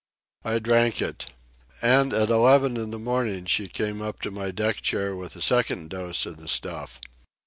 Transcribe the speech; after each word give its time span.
I 0.43 0.57
drank 0.57 0.99
it. 0.99 1.27
And 1.79 2.11
at 2.11 2.31
eleven 2.31 2.75
in 2.75 2.89
the 2.89 2.97
morning 2.97 3.45
she 3.45 3.67
came 3.67 4.01
up 4.01 4.19
to 4.21 4.31
my 4.31 4.49
deck 4.49 4.77
chair 4.81 5.15
with 5.15 5.35
a 5.35 5.43
second 5.43 5.91
dose 5.91 6.25
of 6.25 6.37
the 6.37 6.47
stuff. 6.47 6.99